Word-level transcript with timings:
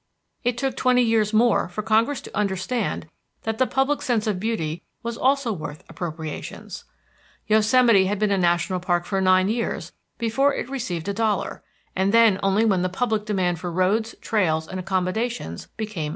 It 0.43 0.57
took 0.57 0.75
twenty 0.75 1.03
years 1.03 1.31
more 1.31 1.69
for 1.69 1.83
Congress 1.83 2.21
to 2.21 2.35
understand 2.35 3.05
that 3.43 3.59
the 3.59 3.67
public 3.67 4.01
sense 4.01 4.25
of 4.25 4.39
beauty 4.39 4.81
was 5.03 5.15
also 5.15 5.53
worth 5.53 5.83
appropriations. 5.87 6.85
Yosemite 7.45 8.07
had 8.07 8.17
been 8.17 8.31
a 8.31 8.37
national 8.39 8.79
park 8.79 9.05
for 9.05 9.21
nine 9.21 9.47
years 9.47 9.91
before 10.17 10.55
it 10.55 10.67
received 10.71 11.07
a 11.07 11.13
dollar, 11.13 11.61
and 11.95 12.11
then 12.11 12.39
only 12.41 12.65
when 12.65 12.81
public 12.89 13.25
demand 13.25 13.59
for 13.59 13.71
roads, 13.71 14.15
trails, 14.21 14.67
and 14.67 14.79
accommodations 14.79 15.67
became 15.77 16.05
insistent. 16.05 16.09